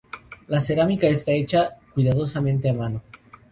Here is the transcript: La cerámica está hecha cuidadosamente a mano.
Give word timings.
La 0.47 0.59
cerámica 0.59 1.05
está 1.05 1.31
hecha 1.31 1.75
cuidadosamente 1.93 2.67
a 2.67 2.73
mano. 2.73 3.03